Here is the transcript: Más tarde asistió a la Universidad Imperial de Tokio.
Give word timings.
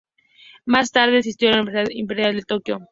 Más 0.65 0.89
tarde 0.89 1.19
asistió 1.19 1.49
a 1.49 1.57
la 1.57 1.57
Universidad 1.61 1.95
Imperial 1.95 2.35
de 2.35 2.41
Tokio. 2.41 2.79